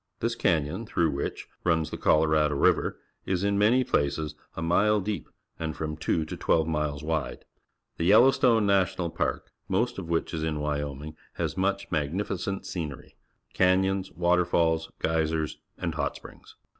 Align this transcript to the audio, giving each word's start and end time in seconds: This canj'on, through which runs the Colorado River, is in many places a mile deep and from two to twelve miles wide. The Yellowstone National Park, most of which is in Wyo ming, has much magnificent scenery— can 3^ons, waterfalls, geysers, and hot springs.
This 0.19 0.35
canj'on, 0.35 0.87
through 0.87 1.11
which 1.11 1.47
runs 1.63 1.91
the 1.91 1.97
Colorado 1.99 2.55
River, 2.55 2.97
is 3.27 3.43
in 3.43 3.59
many 3.59 3.83
places 3.83 4.33
a 4.57 4.61
mile 4.63 4.99
deep 4.99 5.29
and 5.59 5.75
from 5.77 5.95
two 5.95 6.25
to 6.25 6.35
twelve 6.35 6.67
miles 6.67 7.03
wide. 7.03 7.45
The 7.97 8.05
Yellowstone 8.05 8.65
National 8.65 9.11
Park, 9.11 9.51
most 9.67 9.99
of 9.99 10.09
which 10.09 10.33
is 10.33 10.43
in 10.43 10.57
Wyo 10.57 10.97
ming, 10.97 11.15
has 11.33 11.55
much 11.55 11.91
magnificent 11.91 12.65
scenery— 12.65 13.15
can 13.53 13.83
3^ons, 13.83 14.11
waterfalls, 14.17 14.89
geysers, 14.97 15.59
and 15.77 15.93
hot 15.93 16.15
springs. 16.15 16.55